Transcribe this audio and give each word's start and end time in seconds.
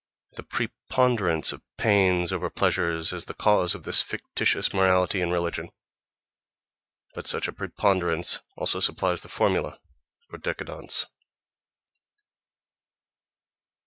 The 0.31 0.41
preponderance 0.41 1.51
of 1.51 1.61
pains 1.77 2.31
over 2.31 2.49
pleasures 2.49 3.13
is 3.13 3.25
the 3.25 3.35
cause 3.35 3.75
of 3.75 3.83
this 3.83 4.01
fictitious 4.01 4.73
morality 4.73 5.21
and 5.21 5.31
religion: 5.31 5.69
but 7.13 7.27
such 7.27 7.47
a 7.47 7.53
preponderance 7.53 8.39
also 8.57 8.79
supplies 8.79 9.21
the 9.21 9.29
formula 9.29 9.79
for 10.27 10.39
décadence.... 10.39 11.05